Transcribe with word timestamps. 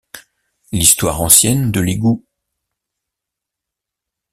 L’histoire 0.71 1.21
ancienne 1.21 1.71
de 1.71 1.79
l’égout 1.79 2.25